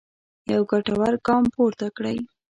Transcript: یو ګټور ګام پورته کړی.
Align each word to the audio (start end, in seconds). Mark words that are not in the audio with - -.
یو 0.51 0.61
ګټور 0.71 1.13
ګام 1.25 1.43
پورته 1.53 1.87
کړی. 1.97 2.17